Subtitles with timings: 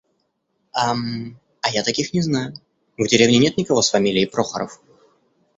[0.71, 2.55] Ам, а я таких не знаю.
[2.97, 4.81] В деревне нет никого с фамилией Прохоров.